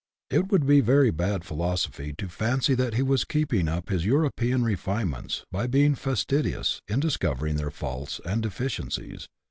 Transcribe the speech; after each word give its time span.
It 0.31 0.51
would 0.51 0.65
be 0.65 0.79
very 0.81 1.11
bad 1.11 1.43
phi 1.45 1.53
losophy 1.53 2.17
to 2.17 2.27
fancy 2.27 2.73
that 2.73 2.95
he 2.95 3.03
was 3.03 3.23
keeping 3.23 3.67
up 3.67 3.89
his 3.89 4.03
European 4.03 4.63
refine 4.63 5.11
ments 5.11 5.45
by 5.51 5.67
being 5.67 5.93
fastidious 5.93 6.81
in 6.87 6.99
discovering 6.99 7.55
their 7.55 7.69
faults 7.69 8.19
and 8.25 8.41
de 8.41 8.49
ficiencies. 8.49 9.27